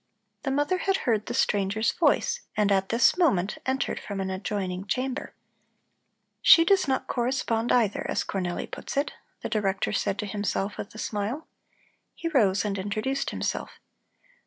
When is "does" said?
6.65-6.87